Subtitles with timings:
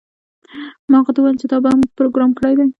[0.91, 2.59] ما هغه ته وویل چې تا بم پروګرام کړی و